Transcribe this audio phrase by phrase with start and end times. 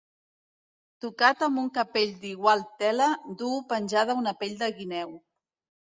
[1.05, 3.13] Tocat amb un capell d'igual tela,
[3.45, 5.19] duu penjada una pell de guineu.